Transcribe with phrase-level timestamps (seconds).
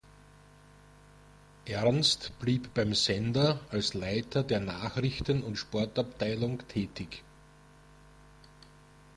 [1.65, 7.23] Ernst blieb beim Sender als Leiter der Nachrichten- und Sportabteilung tätig.